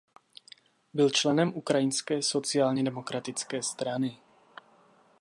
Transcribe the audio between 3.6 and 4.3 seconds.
strany.